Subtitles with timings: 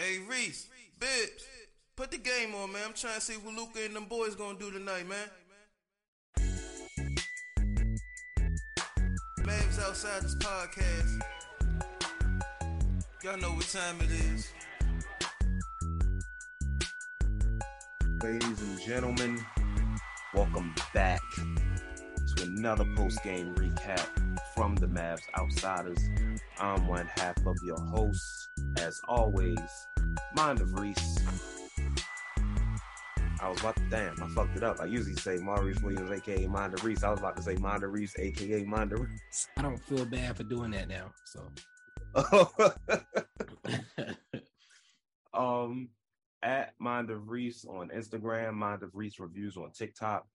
[0.00, 0.66] Hey Reese,
[0.98, 1.46] Bibbs,
[1.94, 2.80] put the game on, man.
[2.86, 5.28] I'm trying to see what Luka and them boys gonna do tonight, man.
[9.40, 11.20] Mavs outside this podcast.
[13.22, 14.50] Y'all know what time it is.
[18.22, 19.38] Ladies and gentlemen,
[20.32, 21.20] welcome back
[22.40, 24.06] another post game recap
[24.54, 25.98] from the Mavs Outsiders.
[26.58, 28.48] I'm one half of your hosts,
[28.78, 29.58] as always,
[30.34, 31.18] Mind of Reese.
[33.42, 34.80] I was about to, damn, I fucked it up.
[34.80, 37.02] I usually say Maurice Williams, aka Mind of Reese.
[37.02, 39.48] I was about to say Mind of Reese, aka Mind of Reese.
[39.56, 41.10] I don't feel bad for doing that now.
[41.24, 41.50] So,
[45.34, 45.88] um,
[46.42, 50.26] at Mind of Reese on Instagram, Mind of Reese reviews on TikTok.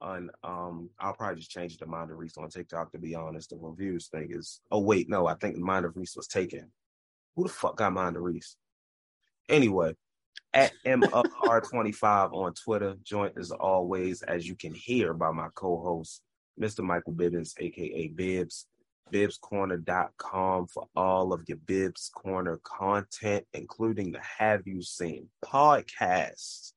[0.00, 2.92] On um, I'll probably just change it to Mind of Reese on TikTok.
[2.92, 4.60] To be honest, the reviews thing is.
[4.70, 6.70] Oh wait, no, I think Mind of Reese was taken.
[7.36, 8.56] Who the fuck got Mind of Reese?
[9.48, 9.94] Anyway,
[10.52, 16.22] at MR25 on Twitter, joint as always, as you can hear by my co-host,
[16.60, 16.80] Mr.
[16.80, 18.66] Michael Bibbins, aka Bibbs.
[19.12, 26.72] BibbsCorner.com for all of your Bibbs Corner content, including the Have You Seen podcast.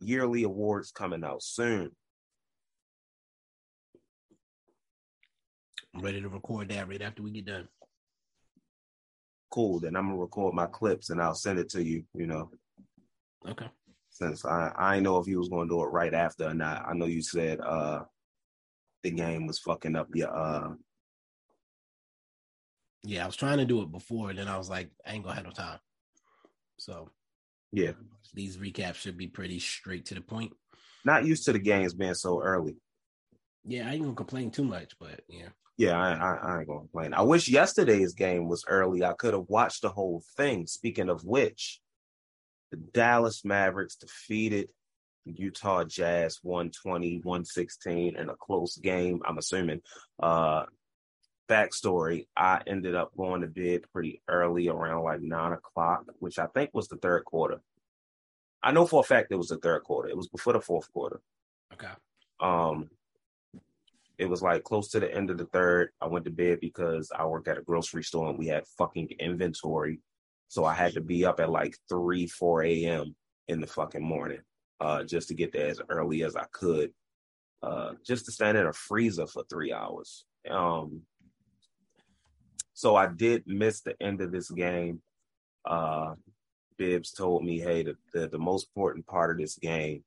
[0.00, 1.92] Yearly awards coming out soon.
[6.00, 7.68] I'm ready to record that right after we get done.
[9.50, 9.80] Cool.
[9.80, 12.04] Then I'm gonna record my clips and I'll send it to you.
[12.14, 12.50] You know,
[13.46, 13.66] Okay.
[14.08, 16.86] since I I know if you was gonna do it right after or not.
[16.88, 18.04] I know you said uh
[19.02, 20.72] the game was fucking up your uh
[23.02, 25.24] Yeah, I was trying to do it before, and then I was like, I ain't
[25.24, 25.80] gonna have no time.
[26.78, 27.10] So
[27.72, 27.92] yeah
[28.32, 30.52] these recaps should be pretty straight to the point.
[31.04, 32.76] not used to the games being so early.
[33.64, 35.48] Yeah, I ain't gonna complain too much, but yeah.
[35.80, 37.14] Yeah, I, I, I ain't gonna complain.
[37.14, 39.02] I wish yesterday's game was early.
[39.02, 40.66] I could have watched the whole thing.
[40.66, 41.80] Speaking of which,
[42.70, 44.68] the Dallas Mavericks defeated
[45.24, 49.22] Utah Jazz 120, 116 in a close game.
[49.24, 49.80] I'm assuming.
[50.22, 50.64] Uh
[51.48, 56.46] backstory, I ended up going to bed pretty early around like nine o'clock, which I
[56.46, 57.60] think was the third quarter.
[58.62, 60.10] I know for a fact it was the third quarter.
[60.10, 61.22] It was before the fourth quarter.
[61.72, 61.88] Okay.
[62.38, 62.90] Um,
[64.20, 65.92] it was like close to the end of the third.
[65.98, 69.08] I went to bed because I work at a grocery store and we had fucking
[69.18, 70.00] inventory.
[70.48, 73.16] So I had to be up at like 3, 4 a.m.
[73.48, 74.40] in the fucking morning
[74.78, 76.92] uh, just to get there as early as I could,
[77.62, 80.26] uh, just to stand in a freezer for three hours.
[80.50, 81.00] Um,
[82.74, 85.00] so I did miss the end of this game.
[85.64, 86.14] Uh,
[86.76, 90.04] Bibbs told me, hey, the, the, the most important part of this game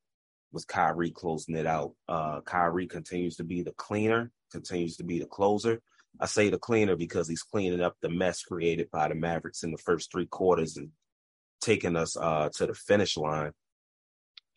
[0.54, 1.92] was Kyrie closing it out.
[2.08, 5.82] Uh, Kyrie continues to be the cleaner, continues to be the closer.
[6.20, 9.72] I say the cleaner because he's cleaning up the mess created by the Mavericks in
[9.72, 10.90] the first three quarters and
[11.60, 13.52] taking us uh, to the finish line.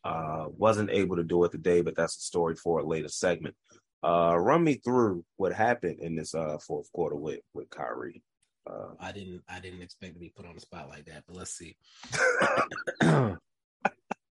[0.04, 3.56] Uh, wasn't able to do it today, but that's a story for a later segment.
[4.04, 8.22] Uh, run me through what happened in this uh, fourth quarter with with Kyrie.
[8.70, 11.36] Uh, I didn't I didn't expect to be put on the spot like that, but
[11.36, 11.76] let's see.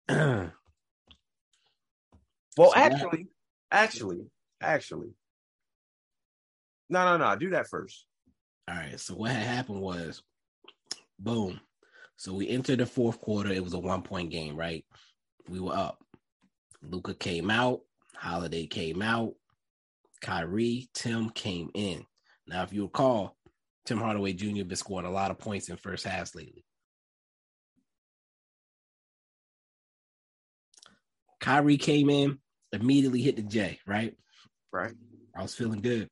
[2.57, 3.27] well, So actually,
[3.71, 4.31] actually,
[4.61, 5.15] actually,
[6.89, 7.37] no, no, no.
[7.37, 8.07] Do that first.
[8.69, 8.99] All right.
[8.99, 10.23] So what had happened was,
[11.19, 11.61] boom.
[12.17, 13.51] So we entered the fourth quarter.
[13.51, 14.85] It was a one point game, right?
[15.49, 16.03] We were up.
[16.83, 17.81] Luka came out.
[18.15, 19.35] Holiday came out.
[20.23, 22.07] Kyrie, Tim came in.
[22.47, 23.37] Now, if you recall,
[23.85, 24.65] Tim Hardaway Jr.
[24.65, 26.65] been scoring a lot of points in first halves lately.
[31.41, 32.39] Kyrie came in,
[32.73, 34.17] immediately hit the J, right?
[34.73, 34.95] Right.
[35.37, 36.09] I was feeling good.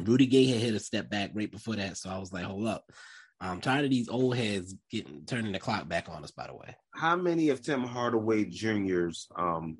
[0.00, 2.66] Rudy Gay had hit a step back right before that, so I was like, "Hold
[2.66, 2.90] up,
[3.40, 6.54] I'm tired of these old heads getting turning the clock back on us." By the
[6.54, 9.78] way, How many of Tim Hardaway Jr.'s um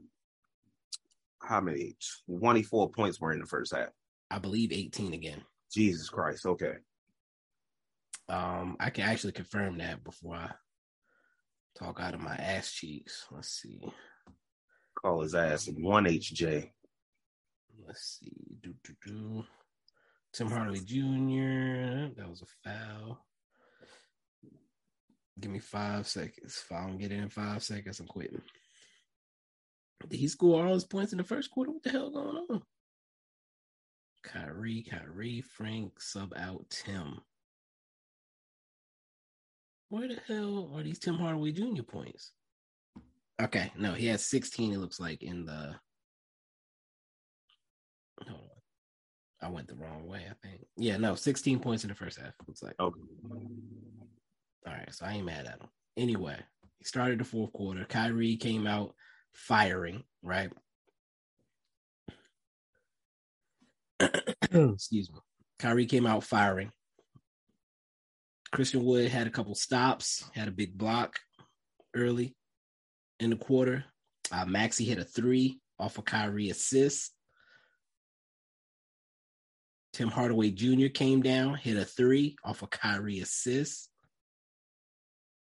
[1.42, 1.96] how many
[2.28, 3.90] 24 points were in the first half?
[4.30, 5.42] I believe 18 again.
[5.72, 6.44] Jesus Christ.
[6.46, 6.74] Okay.
[8.28, 10.50] Um, I can actually confirm that before I
[11.78, 13.26] talk out of my ass cheeks.
[13.30, 13.80] Let's see.
[15.06, 16.68] Call his ass in one HJ.
[17.86, 18.32] Let's see.
[18.60, 19.44] Do, do, do.
[20.32, 22.12] Tim Hardaway Jr.
[22.16, 23.24] That was a foul.
[25.38, 26.60] Give me five seconds.
[26.64, 28.42] If I don't get it in five seconds, I'm quitting.
[30.08, 31.70] Did he score all his points in the first quarter?
[31.70, 32.62] What the hell going on?
[34.24, 37.20] Kyrie, Kyrie, Frank, sub out Tim.
[39.88, 41.84] Where the hell are these Tim Hardaway Jr.
[41.84, 42.32] points?
[43.42, 45.74] Okay, no, he has 16, it looks like, in the
[48.26, 48.48] hold on.
[49.42, 50.64] I went the wrong way, I think.
[50.78, 52.32] Yeah, no, 16 points in the first half.
[52.46, 52.74] Looks like.
[52.80, 53.00] Okay.
[54.66, 55.68] All right, so I ain't mad at him.
[55.98, 56.38] Anyway,
[56.78, 57.84] he started the fourth quarter.
[57.84, 58.94] Kyrie came out
[59.34, 60.50] firing, right?
[64.00, 65.18] Excuse me.
[65.58, 66.72] Kyrie came out firing.
[68.50, 71.18] Christian Wood had a couple stops, had a big block
[71.94, 72.34] early
[73.20, 73.84] in the quarter.
[74.30, 77.12] Uh, Maxi hit a three off a Kyrie assist.
[79.92, 80.88] Tim Hardaway Jr.
[80.88, 83.88] came down, hit a three off a Kyrie assist.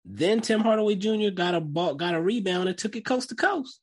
[0.05, 1.31] Then Tim Hardaway Jr.
[1.35, 3.81] got a ball, got a rebound and took it coast to coast.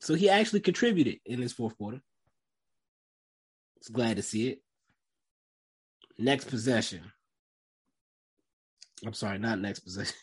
[0.00, 2.00] So he actually contributed in his fourth quarter.
[3.78, 4.62] It's glad to see it.
[6.18, 7.00] Next possession.
[9.04, 10.14] I'm sorry, not next possession.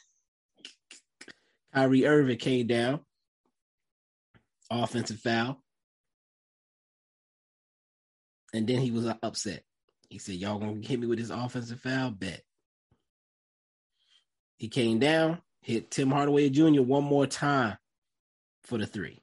[1.74, 3.02] Kyrie Irving came down.
[4.72, 5.62] Offensive foul.
[8.54, 9.64] And then he was upset.
[10.10, 12.12] He said, Y'all gonna hit me with this offensive foul?
[12.12, 12.42] Bet.
[14.58, 16.82] He came down, hit Tim Hardaway Jr.
[16.82, 17.78] one more time
[18.64, 19.22] for the three.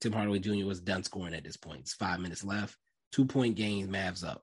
[0.00, 0.64] Tim Hardaway Jr.
[0.64, 1.80] was done scoring at this point.
[1.80, 2.76] It's five minutes left.
[3.10, 4.42] Two point game, Mavs up.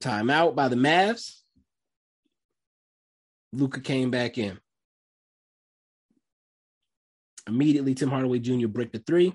[0.00, 1.43] Timeout by the Mavs.
[3.54, 4.58] Luka came back in.
[7.46, 8.66] Immediately, Tim Hardaway Jr.
[8.66, 9.34] bricked the three.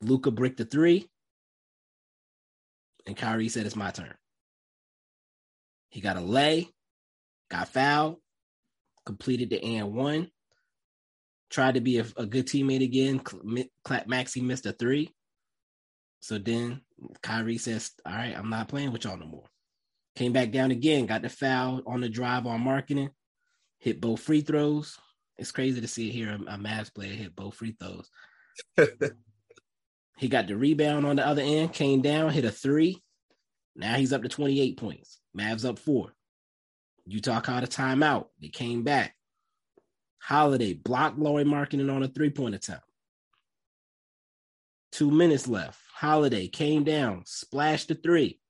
[0.00, 1.08] Luka bricked the three.
[3.06, 4.14] And Kyrie said, It's my turn.
[5.90, 6.68] He got a lay,
[7.50, 8.18] got fouled,
[9.06, 10.30] completed the and one,
[11.50, 13.20] tried to be a, a good teammate again.
[13.20, 15.10] Maxi missed a three.
[16.20, 16.82] So then
[17.22, 19.44] Kyrie says, All right, I'm not playing with y'all no more.
[20.18, 23.10] Came back down again, got the foul on the drive on Markkanen,
[23.78, 24.98] hit both free throws.
[25.36, 28.10] It's crazy to see here a, a Mavs player hit both free throws.
[30.18, 33.00] he got the rebound on the other end, came down, hit a three.
[33.76, 35.20] Now he's up to 28 points.
[35.38, 36.12] Mavs up four.
[37.06, 38.26] Utah caught a timeout.
[38.40, 39.14] They came back.
[40.18, 42.82] Holiday blocked Lauri Markkanen on a three point attempt.
[44.90, 45.78] Two minutes left.
[45.94, 48.40] Holiday came down, splashed the three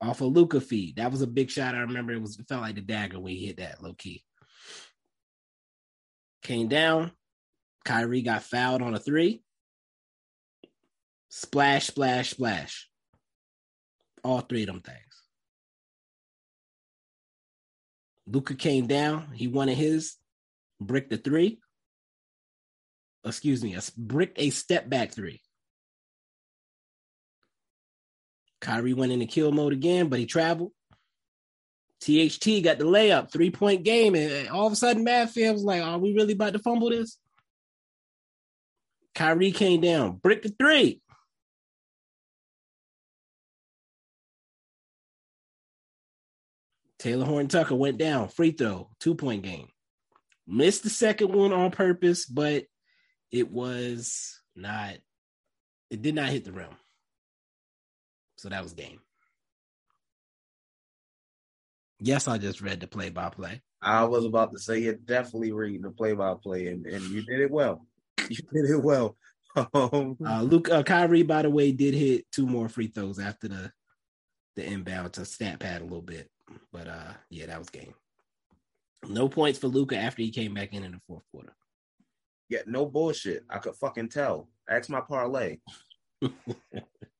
[0.00, 0.96] off a of Luka feed.
[0.96, 1.74] That was a big shot.
[1.74, 4.24] I remember it was it felt like the dagger when he hit that low key.
[6.42, 7.12] Came down.
[7.84, 9.42] Kyrie got fouled on a three.
[11.28, 12.88] Splash, splash, splash.
[14.24, 14.98] All three of them things.
[18.26, 19.28] Luka came down.
[19.34, 20.16] He wanted his
[20.80, 21.60] brick the three.
[23.24, 25.40] Excuse me, a brick a step back three.
[28.60, 30.72] Kyrie went into kill mode again, but he traveled.
[32.00, 35.64] THT got the layup, three point game, and all of a sudden, Mad Fam was
[35.64, 37.18] like, "Are we really about to fumble this?"
[39.14, 41.02] Kyrie came down, brick the three.
[46.98, 49.68] Taylor Horn Tucker went down, free throw, two point game.
[50.46, 52.64] Missed the second one on purpose, but
[53.30, 54.96] it was not,
[55.90, 56.76] it did not hit the rim.
[58.40, 59.00] So that was game.
[62.00, 63.60] Yes, I just read the play by play.
[63.82, 67.22] I was about to say you're definitely reading the play by play, and and you
[67.22, 67.86] did it well.
[68.30, 69.16] You did it well.
[69.74, 73.48] Um, uh, Luke uh, Kyrie, by the way, did hit two more free throws after
[73.48, 73.72] the
[74.56, 76.30] the inbound to stat pad a little bit,
[76.72, 77.92] but uh, yeah, that was game.
[79.06, 81.54] No points for Luka after he came back in in the fourth quarter.
[82.48, 83.44] Yeah, no bullshit.
[83.50, 84.48] I could fucking tell.
[84.68, 85.58] Ask my parlay.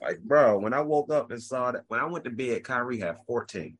[0.00, 3.00] Like, bro, when I woke up and saw that, when I went to bed, Kyrie
[3.00, 3.76] had 14.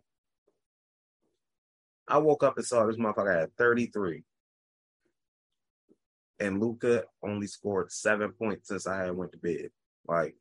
[2.08, 4.24] I woke up and saw this motherfucker had 33.
[6.40, 9.70] And Luka only scored seven points since I had went to bed.
[10.06, 10.34] Like,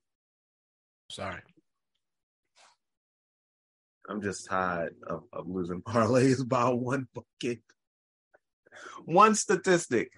[1.10, 1.42] sorry.
[4.10, 7.62] I'm just tired of, of losing parlays by one bucket.
[9.06, 10.12] One statistic.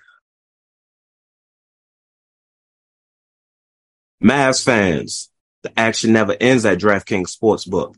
[4.24, 5.30] Mavs fans,
[5.64, 7.96] the action never ends at DraftKings Sportsbook,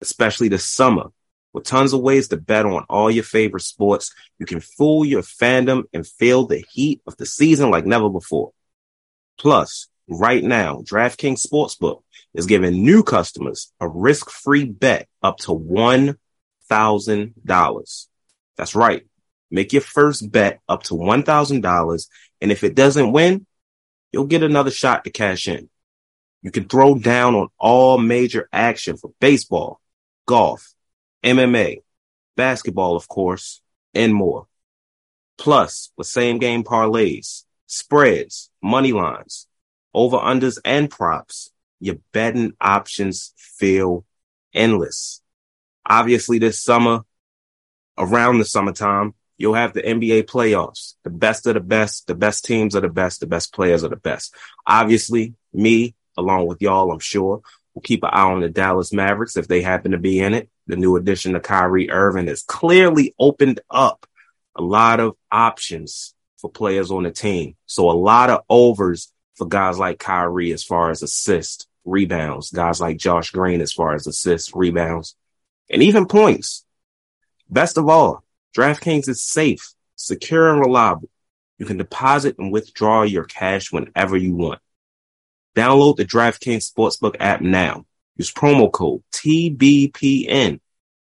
[0.00, 1.12] especially this summer.
[1.52, 5.20] With tons of ways to bet on all your favorite sports, you can fool your
[5.20, 8.52] fandom and feel the heat of the season like never before.
[9.38, 12.02] Plus, right now, DraftKings Sportsbook
[12.32, 18.06] is giving new customers a risk-free bet up to $1,000.
[18.56, 19.06] That's right.
[19.50, 22.08] Make your first bet up to $1,000.
[22.40, 23.46] And if it doesn't win,
[24.10, 25.68] you'll get another shot to cash in.
[26.42, 29.80] You can throw down on all major action for baseball,
[30.26, 30.74] golf,
[31.24, 31.82] MMA,
[32.36, 33.60] basketball, of course,
[33.94, 34.46] and more.
[35.38, 39.46] Plus, with same game parlays, spreads, money lines,
[39.94, 44.04] over unders, and props, your betting options feel
[44.52, 45.20] endless.
[45.86, 47.04] Obviously, this summer,
[47.98, 50.94] around the summertime, you'll have the NBA playoffs.
[51.02, 53.88] The best of the best, the best teams are the best, the best players are
[53.88, 54.34] the best.
[54.66, 57.42] Obviously, me, along with y'all, I'm sure,
[57.74, 60.50] We'll keep an eye on the Dallas Mavericks if they happen to be in it.
[60.66, 64.06] The new addition to Kyrie Irving has clearly opened up
[64.54, 67.56] a lot of options for players on the team.
[67.66, 72.80] So a lot of overs for guys like Kyrie as far as assists, rebounds, guys
[72.80, 75.16] like Josh Green as far as assists, rebounds,
[75.70, 76.64] and even points.
[77.48, 78.22] Best of all,
[78.56, 81.08] DraftKings is safe, secure, and reliable.
[81.58, 84.60] You can deposit and withdraw your cash whenever you want.
[85.54, 87.84] Download the DraftKings Sportsbook app now.
[88.16, 90.60] Use promo code TBPN.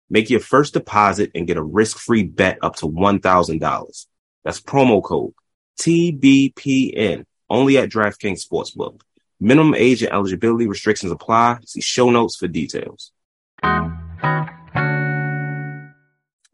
[0.10, 4.06] Make your first deposit and get a risk-free bet up to $1,000.
[4.44, 5.34] That's promo code
[5.80, 9.02] TBPN only at DraftKings Sportsbook.
[9.40, 11.60] Minimum age and eligibility restrictions apply.
[11.66, 13.12] See show notes for details.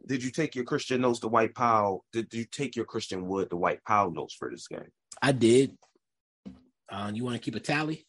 [0.06, 2.06] Did you take your Christian notes to Dwight Powell?
[2.13, 4.92] Did you take your Christian Wood to Dwight Powell notes for this game?
[5.22, 5.77] I did.
[6.89, 8.06] Uh, you want to keep a tally?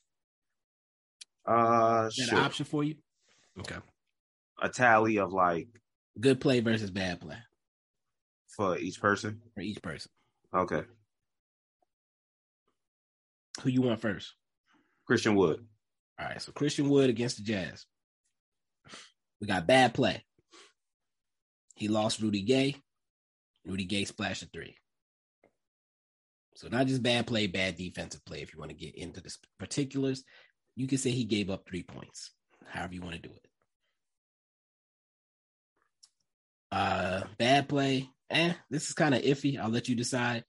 [1.46, 2.38] Uh, Is that sure.
[2.38, 2.96] an option for you?
[3.60, 3.76] Okay.
[4.62, 5.68] a tally of like
[6.20, 7.36] Good play versus bad play
[8.48, 9.40] for each person.
[9.54, 10.10] for each person.
[10.54, 10.82] Okay,
[13.62, 14.34] Who you want first?
[15.06, 15.64] Christian Wood.
[16.20, 16.40] All right.
[16.40, 17.86] So Christian Wood against the Jazz.
[19.40, 20.24] We got bad play.
[21.76, 22.76] He lost Rudy Gay.
[23.64, 24.76] Rudy Gay splashed a three.
[26.58, 28.42] So not just bad play, bad defensive play.
[28.42, 30.24] If you want to get into the particulars,
[30.74, 32.32] you can say he gave up three points.
[32.66, 33.46] However you want to do it.
[36.72, 38.10] Uh, bad play.
[38.28, 39.56] Eh, this is kind of iffy.
[39.56, 40.42] I'll let you decide.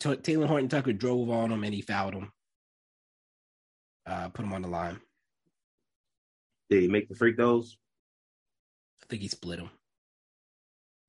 [0.00, 2.32] T- Talen Horton-Tucker drove on him and he fouled him.
[4.06, 4.98] Uh, put him on the line.
[6.70, 7.76] Did he make the free throws?
[9.02, 9.68] I think he split him.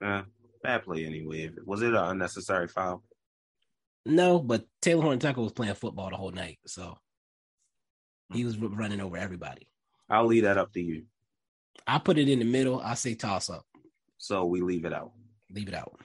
[0.04, 0.24] Uh,
[0.62, 1.52] bad play anyway.
[1.66, 3.02] Was it an unnecessary foul?
[4.10, 6.98] No, but Talen Horton-Tucker was playing football the whole night, so
[8.34, 9.68] he was running over everybody.
[10.10, 11.04] I'll leave that up to you.
[11.86, 12.80] I put it in the middle.
[12.80, 13.66] I say toss up.
[14.18, 15.12] So we leave it out.
[15.52, 16.00] Leave it out.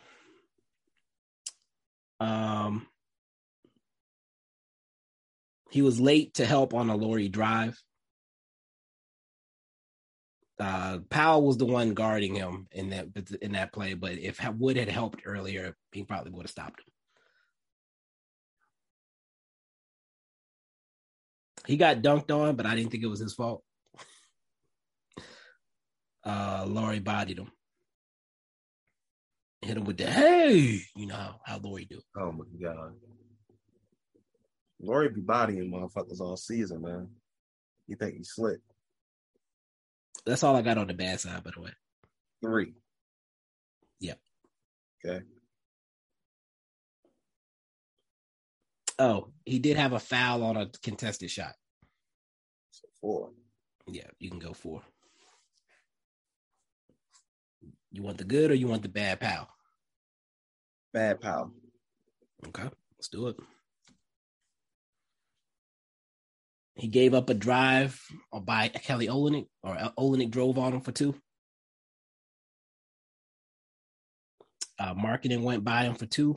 [2.20, 2.87] Um,
[5.70, 7.80] he was late to help on a Lauri drive.
[10.61, 13.08] Uh, Powell was the one guarding him in that
[13.42, 16.94] in that play, but if Wood had helped earlier, he probably would have stopped him.
[21.66, 23.62] He got dunked on, but I didn't think it was his fault.
[26.25, 27.50] Uh, Lauri bodied him.
[29.62, 32.00] Hit him with the hey, you know how, how Lauri do.
[32.18, 32.92] Oh my god.
[34.80, 37.09] Lauri be bodying motherfuckers all season, man.
[37.87, 38.61] You think he's slick?
[40.26, 41.71] That's all I got on the bad side, by the way.
[42.42, 42.75] Three.
[44.00, 44.18] Yep.
[45.04, 45.25] Okay.
[48.99, 51.55] Oh, he did have a foul on a contested shot.
[52.71, 53.31] So four.
[53.87, 54.83] Yeah, you can go four.
[57.91, 59.49] You want the good or you want the bad pal?
[60.93, 61.53] Bad pal.
[62.49, 63.37] Okay, let's do it.
[66.77, 68.01] He gave up a drive
[68.33, 71.15] by Kelly Olynyk, or Olynyk drove on him for two.
[74.79, 76.37] Uh, Markkanen went by him for two.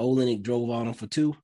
[0.00, 1.36] Olynyk drove on him for two.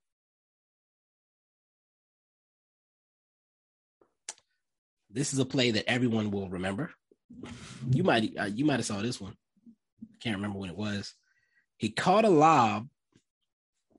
[5.11, 6.92] This is a play that everyone will remember.
[7.90, 9.35] You might uh, you might have saw this one.
[10.23, 11.14] Can't remember when it was.
[11.76, 12.88] He caught a lob,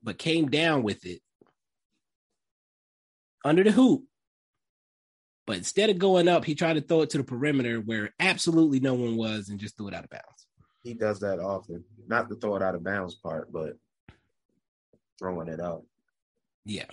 [0.03, 1.21] but came down with it
[3.43, 4.03] under the hoop.
[5.47, 8.79] But instead of going up, he tried to throw it to the perimeter where absolutely
[8.79, 10.47] no one was and just threw it out of bounds.
[10.83, 11.83] He does that often.
[12.07, 13.73] Not the throw it out of bounds part, but
[15.21, 15.83] throwing it out.
[16.65, 16.85] Yeah.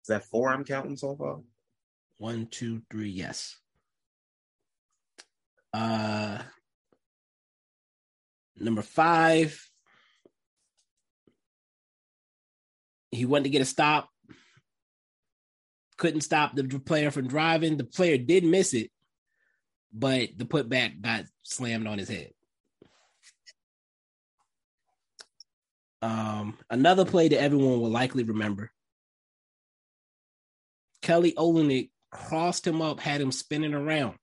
[0.00, 1.40] Is that four I'm counting so far?
[2.16, 3.56] One, two, three, yes.
[5.74, 6.38] Uh
[8.56, 9.68] number five.
[13.10, 14.08] He wanted to get a stop.
[15.98, 17.76] Couldn't stop the player from driving.
[17.76, 18.90] The player did miss it,
[19.92, 22.30] but the putback got slammed on his head.
[26.00, 28.72] Um, another play that everyone will likely remember.
[31.02, 34.16] Kelly Olynyk crossed him up, had him spinning around.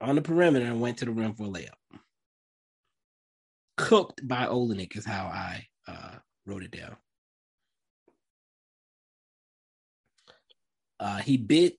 [0.00, 1.70] on the perimeter and went to the rim for a layup.
[3.76, 6.16] Cooked by Olynyk is how I uh,
[6.46, 6.96] wrote it down.
[11.00, 11.78] Uh, he bit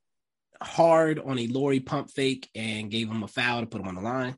[0.62, 3.96] hard on a Lauri pump fake and gave him a foul to put him on
[3.96, 4.36] the line.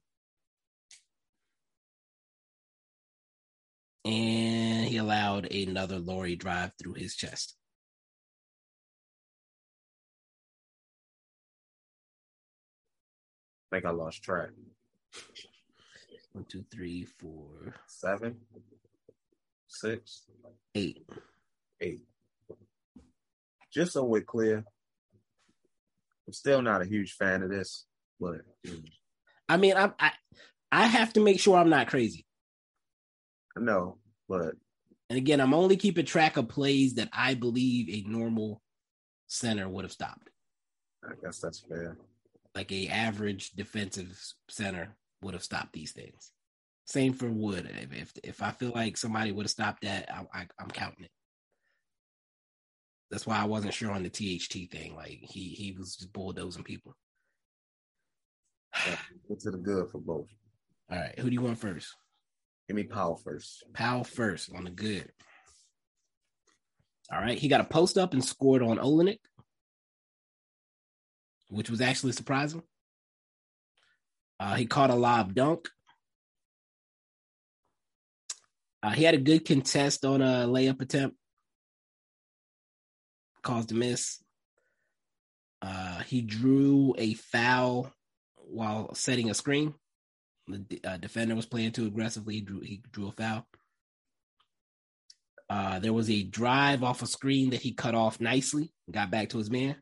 [4.06, 7.56] And he allowed another Lauri drive through his chest.
[13.72, 14.50] I think I lost track.
[16.32, 18.38] One, two, three, four, Seven,
[19.68, 20.24] six,
[20.76, 21.06] eight.
[21.82, 22.04] eight.
[23.74, 24.64] Just so we're clear,
[26.28, 27.86] I'm still not a huge fan of this,
[28.20, 28.42] but
[29.48, 30.12] I mean, I, I
[30.72, 32.26] I have to make sure I'm not crazy.
[33.56, 34.56] I know, but
[35.10, 38.62] And again, I'm only keeping track of plays that I believe a normal
[39.28, 40.30] center would have stopped.
[41.04, 41.98] I guess that's fair.
[42.56, 44.20] Like a average defensive
[44.50, 46.32] center would have stopped these things.
[46.86, 47.70] Same for Wood.
[47.82, 51.06] If if, if I feel like somebody would have stopped that, I, I, I'm counting
[51.06, 51.12] it.
[53.10, 54.96] That's why I wasn't sure on the THT thing.
[54.96, 56.96] Like he he was just bulldozing people.
[59.30, 60.28] Get to the good for both.
[60.90, 61.96] All right, who do you want first?
[62.68, 63.64] Give me Powell first.
[63.74, 65.10] Powell first on the good.
[67.12, 69.20] All right, he got a post up and scored on Olynyk,
[71.50, 72.62] which was actually surprising.
[74.40, 75.70] Uh, he caught a lob dunk.
[78.84, 81.16] Uh, he had a good contest on a layup attempt,
[83.42, 84.24] caused a miss.
[85.62, 87.92] Uh, he drew a foul
[88.36, 89.74] while setting a screen.
[90.48, 92.36] The uh, defender was playing too aggressively.
[92.36, 93.46] He drew, he drew a foul.
[95.50, 99.30] Uh, there was a drive off a screen that he cut off nicely, got back
[99.30, 99.76] to his man.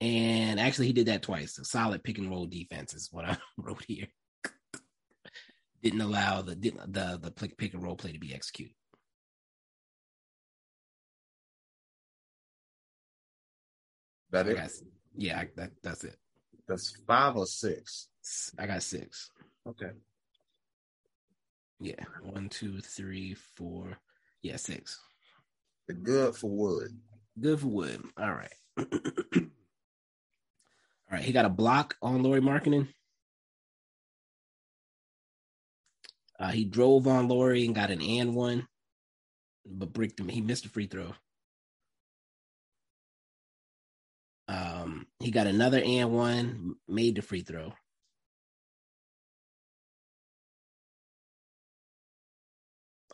[0.00, 1.58] And actually, he did that twice.
[1.58, 4.06] A solid pick and roll defense is what I wrote here.
[5.82, 8.74] Didn't allow the the the pick, pick and roll play to be executed.
[14.30, 14.56] That I it?
[14.56, 14.70] got,
[15.16, 16.16] yeah, that, that's it.
[16.68, 18.08] That's five or six.
[18.58, 19.30] I got six.
[19.66, 19.90] Okay.
[21.80, 23.96] Yeah, one, two, three, four.
[24.42, 25.00] Yeah, six.
[25.88, 26.96] The good for Wood.
[27.40, 28.04] Good for Wood.
[28.16, 28.52] All right.
[28.78, 28.86] All
[31.10, 31.22] right.
[31.22, 32.88] He got a block on Lauri Markkanen.
[36.38, 38.66] Uh, he drove on Lauri and got an and one,
[39.66, 40.28] but bricked him.
[40.28, 41.12] He missed a free throw.
[45.20, 47.72] He got another and one, made the free throw.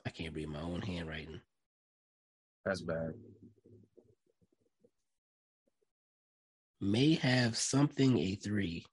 [0.06, 1.40] I can't read my own handwriting.
[2.64, 3.14] That's bad.
[6.80, 8.86] May have something a three.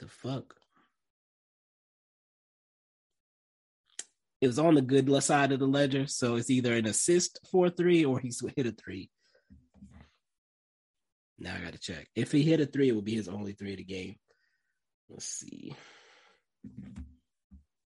[0.00, 0.54] The fuck?
[4.40, 7.68] It was on the good side of the ledger, so it's either an assist for
[7.68, 9.10] three or he's hit a three.
[11.38, 12.08] Now I gotta check.
[12.14, 14.16] If he hit a three, it Wood be his only three of the game.
[15.08, 15.74] Let's see.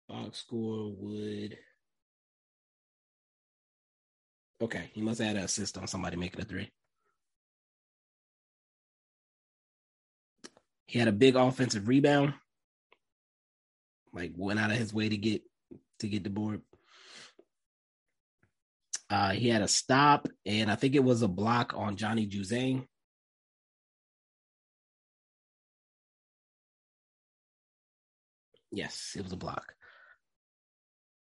[0.08, 1.58] Box score would.
[4.60, 6.70] Okay, he must had an assist on somebody making a three.
[10.86, 12.34] He had a big offensive rebound.
[14.12, 15.42] Like went out of his way to get
[16.00, 16.62] to get the board.
[19.10, 22.86] Uh, he had a stop, and I think it was a block on Johnny Juzang.
[28.78, 29.74] Yes, it was a block.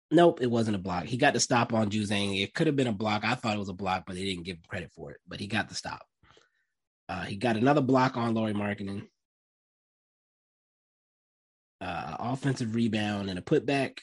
[0.09, 1.03] Nope, it wasn't a block.
[1.03, 2.41] He got the stop on Juzang.
[2.41, 3.23] It could have been a block.
[3.23, 5.17] I thought it was a block, but they didn't give him credit for it.
[5.27, 6.01] But he got the stop.
[7.07, 9.03] Uh, he got another block on Lauri Markkanen.
[11.79, 13.99] Uh, offensive rebound and a putback.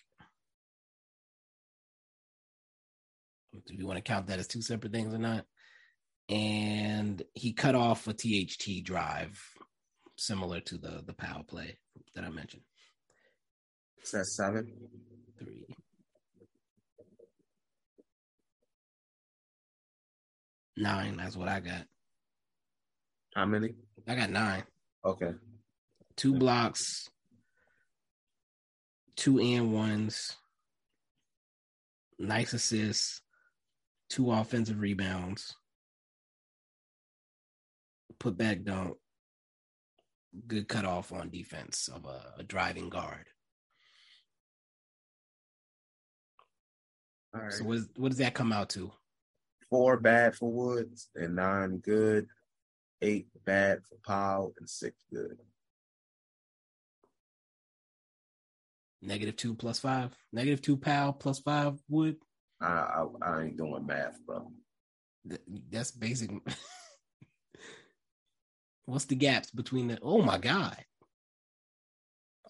[3.66, 5.44] Do you want to count that as two separate things or not?
[6.28, 9.42] And he cut off a THT drive,
[10.16, 11.78] similar to the the power play
[12.14, 12.62] that I mentioned.
[14.02, 14.72] Is that seven?
[15.38, 15.66] Three.
[20.76, 21.16] Nine.
[21.16, 21.84] That's what I got.
[23.34, 23.74] How many?
[24.08, 24.64] I got nine.
[25.04, 25.32] Okay.
[26.16, 27.08] Two blocks,
[29.16, 30.36] two and ones,
[32.18, 33.22] nice assists,
[34.10, 35.56] two offensive rebounds,
[38.18, 38.96] put back dunk,
[40.46, 43.26] good cutoff on defense of a, a driving guard.
[47.34, 47.52] All right.
[47.52, 48.90] So what, is, what does that come out to?
[49.68, 52.26] Four bad for Woods and nine good.
[53.02, 55.38] eight bad for Powell, and six good.
[59.02, 60.14] Negative two plus five.
[60.32, 62.16] Negative two Powell plus five Wood.
[62.60, 64.50] I I, I ain't doing math, bro.
[65.28, 65.40] Th-
[65.70, 66.30] That's basic.
[68.86, 69.98] What's the gaps between the?
[70.02, 70.76] Oh my god!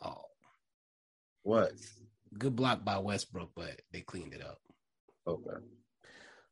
[0.02, 0.22] Oh,
[1.42, 1.72] What?
[2.38, 4.58] good block by Westbrook, but they cleaned it up.
[5.30, 5.64] Okay.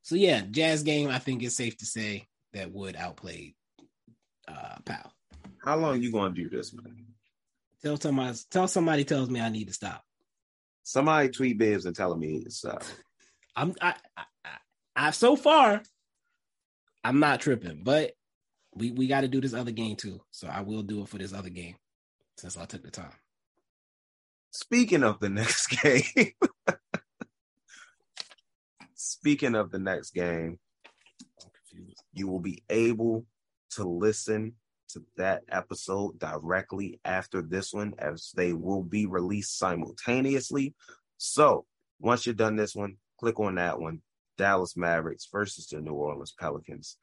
[0.01, 1.09] So yeah, Jazz game.
[1.09, 3.55] I think it's safe to say that Wood outplayed
[4.47, 5.13] uh, Powell.
[5.63, 7.05] How long you gonna do this, man?
[7.81, 10.03] Tell somebody, tell somebody tells me I need to stop.
[10.83, 12.81] Somebody tweet Bibbs and telling me it's uh
[13.55, 14.49] I'm I, I, I,
[14.95, 15.81] I so far
[17.03, 18.13] I'm not tripping, but
[18.75, 20.21] we we got to do this other game too.
[20.31, 21.75] So I will do it for this other game
[22.37, 23.11] since I took the time.
[24.51, 26.33] Speaking of the next game,
[28.99, 30.59] speaking of the next game,
[32.11, 33.25] you will be able
[33.71, 34.53] to listen
[34.89, 40.73] to that episode directly after this one, as they will be released simultaneously.
[41.17, 41.65] So
[41.99, 44.01] once you're done this one, click on that one
[44.37, 46.97] Dallas Mavericks versus the New Orleans Pelicans.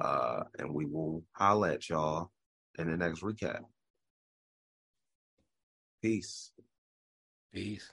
[0.00, 2.32] Uh, and we will holla at y'all
[2.78, 3.60] in the next recap.
[6.02, 6.50] Peace.
[7.54, 7.92] Peace.